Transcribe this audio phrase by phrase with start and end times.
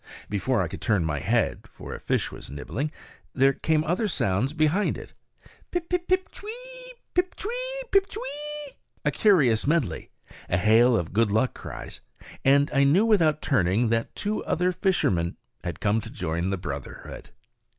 [0.31, 2.89] Before I could turn my head, for a fish was nibbling,
[3.35, 5.13] there came other sounds behind it,
[5.69, 6.93] Pip, pip, pip, ch'weee!
[7.13, 7.83] pip, ch'wee!
[7.91, 8.77] pip, ch'weeee!
[9.05, 10.09] a curious medley,
[10.49, 12.01] a hail of good luck cries;
[12.43, 17.29] and I knew without turning that two other fishermen had come to join the brotherhood.